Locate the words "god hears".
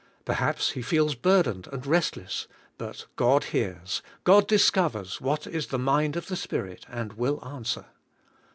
3.17-4.01